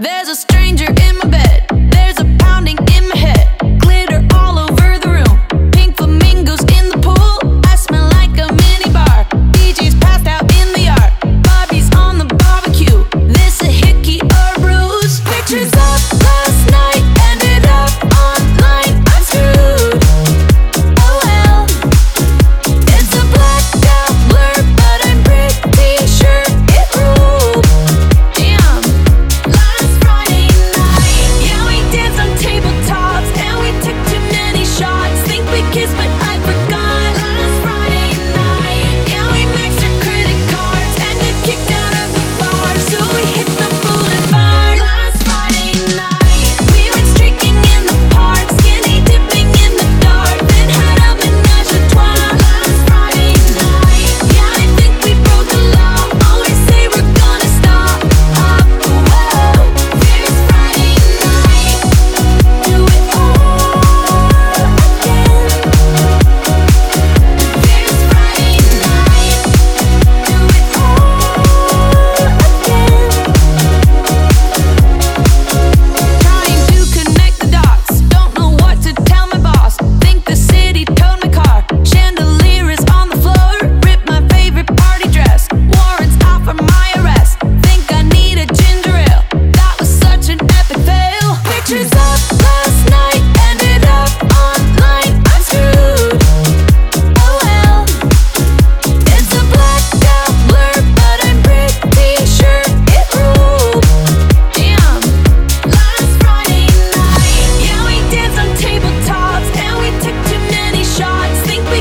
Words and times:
There's 0.00 0.28
a 0.28 0.36
stranger 0.36 0.86
kiss, 35.72 35.92
but 35.92 36.08
I 36.22 36.27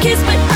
kiss, 0.00 0.22
but 0.22 0.47